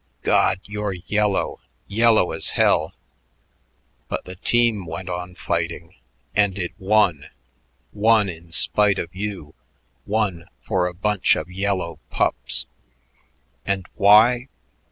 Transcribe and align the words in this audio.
God! 0.23 0.61
you're 0.63 0.93
yellow, 0.93 1.59
yellow 1.87 2.31
as 2.31 2.49
hell. 2.57 2.95
But 4.07 4.23
the 4.25 4.35
team 4.35 4.87
went 4.87 5.09
on 5.09 5.35
fighting 5.35 5.93
and 6.35 6.57
it 6.57 6.71
won, 6.79 7.25
won 7.93 8.27
in 8.27 8.51
spite 8.51 8.97
of 8.97 9.13
you, 9.15 9.53
won 10.07 10.47
for 10.63 10.87
a 10.87 10.95
bunch 10.95 11.35
of 11.35 11.51
yellow 11.51 11.99
pups. 12.09 12.65
And 13.63 13.85
why? 13.93 14.47